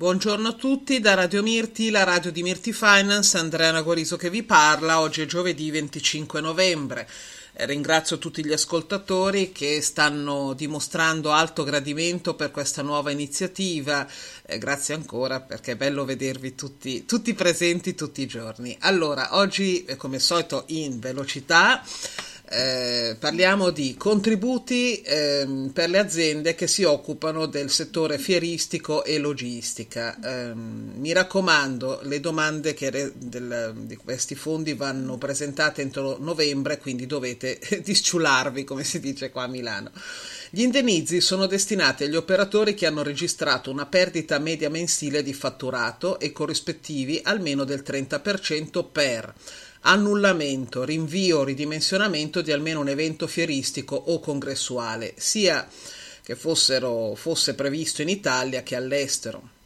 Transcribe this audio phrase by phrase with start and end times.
[0.00, 4.44] Buongiorno a tutti, da Radio Mirti, la radio di Mirti Finance, Andrea Naguariso che vi
[4.44, 7.08] parla, oggi è giovedì 25 novembre.
[7.52, 14.06] Eh, ringrazio tutti gli ascoltatori che stanno dimostrando alto gradimento per questa nuova iniziativa,
[14.46, 18.76] eh, grazie ancora perché è bello vedervi tutti, tutti presenti tutti i giorni.
[18.82, 21.82] Allora, oggi eh, come al solito in velocità
[22.50, 29.18] eh, parliamo di contributi eh, per le aziende che si occupano del settore fieristico e
[29.18, 30.18] logistica.
[30.18, 37.06] Eh, mi raccomando, le domande re, del, di questi fondi vanno presentate entro novembre, quindi
[37.06, 39.90] dovete disciularvi, come si dice qua a Milano.
[40.50, 46.18] Gli indennizi sono destinati agli operatori che hanno registrato una perdita media mensile di fatturato
[46.18, 49.34] e corrispettivi almeno del 30% per
[49.80, 55.68] annullamento, rinvio o ridimensionamento di almeno un evento fieristico o congressuale, sia
[56.22, 59.56] che fossero, fosse previsto in Italia che all'estero.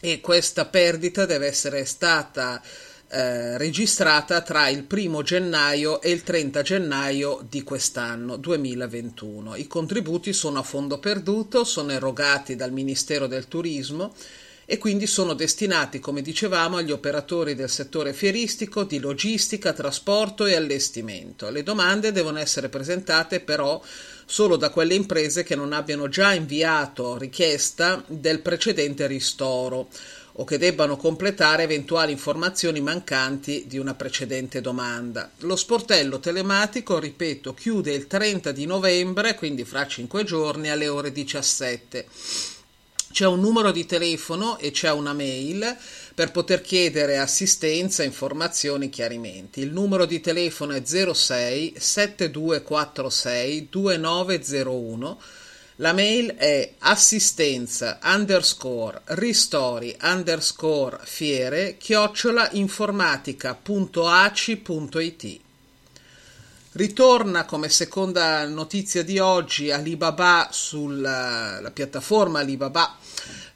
[0.00, 2.62] E questa perdita deve essere stata
[3.08, 9.56] eh, registrata tra il 1 gennaio e il 30 gennaio di quest'anno 2021.
[9.56, 14.14] I contributi sono a fondo perduto, sono erogati dal Ministero del Turismo
[14.68, 20.56] e quindi sono destinati, come dicevamo, agli operatori del settore fieristico, di logistica, trasporto e
[20.56, 21.48] allestimento.
[21.50, 23.80] Le domande devono essere presentate però
[24.26, 29.88] solo da quelle imprese che non abbiano già inviato richiesta del precedente ristoro
[30.38, 35.30] o che debbano completare eventuali informazioni mancanti di una precedente domanda.
[35.38, 41.12] Lo sportello telematico, ripeto, chiude il 30 di novembre, quindi fra 5 giorni alle ore
[41.12, 42.55] 17
[43.16, 45.74] c'è un numero di telefono e c'è una mail
[46.14, 49.60] per poter chiedere assistenza, informazioni, chiarimenti.
[49.60, 55.20] Il numero di telefono è 06 7246 2901.
[55.76, 65.45] La mail è assistenza underscore ristori underscore fiere chiocciola informatica.aci.it.
[66.76, 72.98] Ritorna come seconda notizia di oggi Alibaba sulla piattaforma Alibaba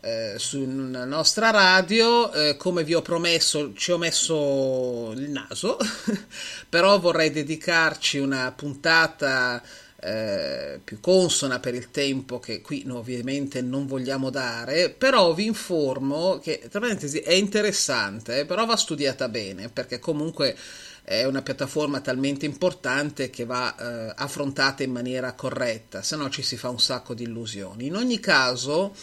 [0.00, 2.30] eh, sulla nostra radio.
[2.30, 5.78] Eh, come vi ho promesso, ci ho messo il naso,
[6.70, 9.60] però vorrei dedicarci una puntata.
[10.00, 16.38] Eh, più consona per il tempo che qui ovviamente non vogliamo dare, però vi informo
[16.38, 20.56] che tra parentesi è interessante, però va studiata bene perché comunque
[21.02, 26.42] è una piattaforma talmente importante che va eh, affrontata in maniera corretta, se no ci
[26.42, 27.86] si fa un sacco di illusioni.
[27.86, 28.94] In ogni caso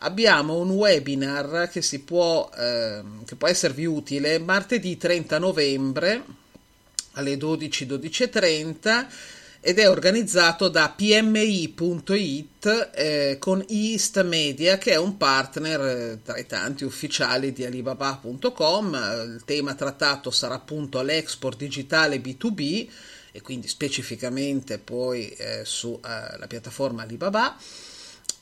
[0.00, 6.24] abbiamo un webinar che, si può, eh, che può esservi utile martedì 30 novembre
[7.12, 9.06] alle 12, 12.30
[9.66, 16.38] ed è organizzato da pmi.it eh, con East Media che è un partner eh, tra
[16.38, 18.94] i tanti ufficiali di alibaba.com.
[18.94, 22.88] Il tema trattato sarà appunto l'export digitale B2B
[23.32, 27.56] e quindi specificamente poi eh, sulla eh, piattaforma Alibaba.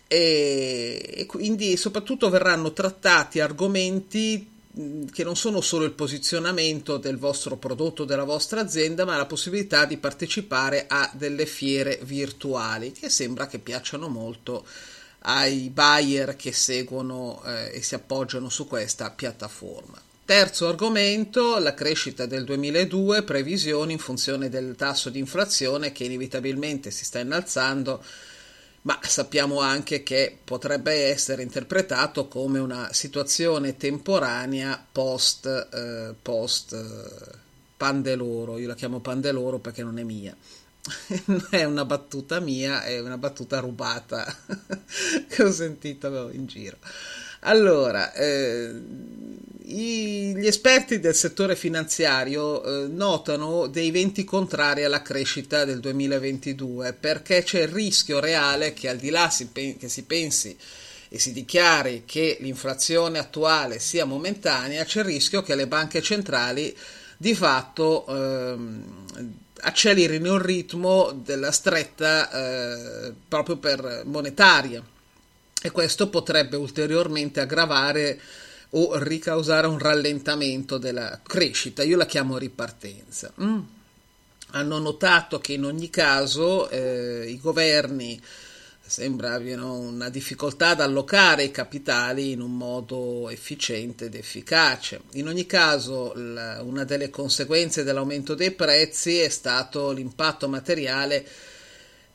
[0.07, 4.54] E, e quindi soprattutto verranno trattati argomenti
[5.13, 9.85] che non sono solo il posizionamento del vostro prodotto, della vostra azienda, ma la possibilità
[9.85, 14.67] di partecipare a delle fiere virtuali che sembra che piacciono molto
[15.27, 20.01] ai buyer che seguono eh, e si appoggiano su questa piattaforma.
[20.25, 26.91] Terzo argomento, la crescita del 2002, previsioni in funzione del tasso di inflazione che inevitabilmente
[26.91, 28.03] si sta innalzando
[28.85, 37.39] ma sappiamo anche che potrebbe essere interpretato come una situazione temporanea post, eh, post eh,
[37.77, 40.37] Pandeloro, io la chiamo Pandeloro perché non è mia.
[41.27, 44.27] non è una battuta mia, è una battuta rubata
[45.29, 46.77] che ho sentito in giro.
[47.47, 48.73] Allora, eh,
[49.65, 56.95] i, gli esperti del settore finanziario eh, notano dei venti contrari alla crescita del 2022
[56.95, 60.57] perché c'è il rischio reale che al di là si, che si pensi
[61.11, 66.75] e si dichiari che l'inflazione attuale sia momentanea, c'è il rischio che le banche centrali
[67.19, 69.05] di fatto ehm,
[69.61, 74.83] accelerino il ritmo della stretta eh, proprio per monetaria
[75.65, 78.21] e questo potrebbe ulteriormente aggravare
[78.73, 81.83] o ricausare un rallentamento della crescita.
[81.83, 83.33] Io la chiamo ripartenza.
[83.41, 83.61] Mm.
[84.51, 88.21] Hanno notato che in ogni caso eh, i governi
[88.87, 95.01] sembra abbiano una difficoltà ad allocare i capitali in un modo efficiente ed efficace.
[95.13, 101.27] In ogni caso, la, una delle conseguenze dell'aumento dei prezzi è stato l'impatto materiale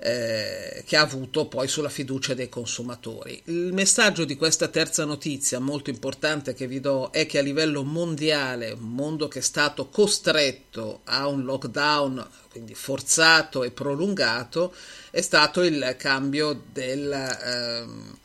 [0.02, 3.42] eh, che ha avuto poi sulla fiducia dei consumatori.
[3.46, 7.84] Il messaggio di questa terza notizia molto importante che vi do è che a livello
[7.84, 14.74] mondiale, un mondo che è stato costretto a un lockdown, quindi forzato e prolungato,
[15.12, 17.12] è stato il cambio del...
[17.12, 18.18] Ehm,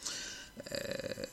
[0.68, 1.28] eh,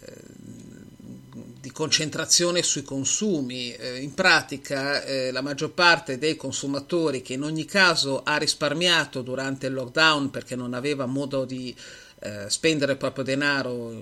[1.61, 3.73] di concentrazione sui consumi.
[3.73, 9.21] Eh, in pratica eh, la maggior parte dei consumatori che in ogni caso ha risparmiato
[9.21, 11.73] durante il lockdown perché non aveva modo di
[12.19, 13.93] eh, spendere il proprio denaro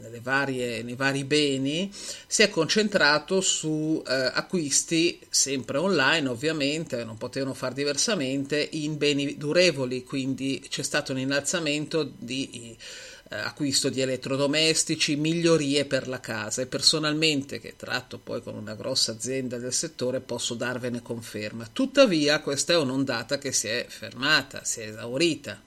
[0.00, 1.92] nelle varie, nei vari beni,
[2.26, 9.36] si è concentrato su eh, acquisti sempre online ovviamente, non potevano fare diversamente, in beni
[9.36, 12.76] durevoli, quindi c'è stato un innalzamento di eh,
[13.28, 19.12] acquisto di elettrodomestici, migliorie per la casa e personalmente, che tratto poi con una grossa
[19.12, 21.68] azienda del settore, posso darvene conferma.
[21.72, 25.60] Tuttavia questa è un'ondata che si è fermata, si è esaurita.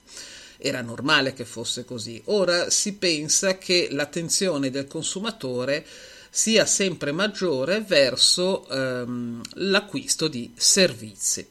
[0.56, 2.20] Era normale che fosse così.
[2.26, 5.84] Ora si pensa che l'attenzione del consumatore
[6.30, 11.46] sia sempre maggiore verso ehm, l'acquisto di servizi.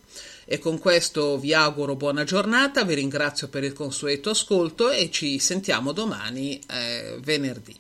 [0.52, 5.38] E con questo vi auguro buona giornata, vi ringrazio per il consueto ascolto e ci
[5.38, 7.78] sentiamo domani eh, venerdì.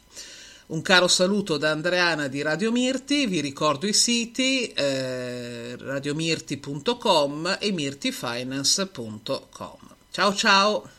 [0.68, 7.71] Un caro saluto da Andreana di Radio Mirti, vi ricordo i siti eh, radiomirti.com e
[7.71, 9.77] mirtifinance.com.
[10.12, 10.99] Ciao ciao!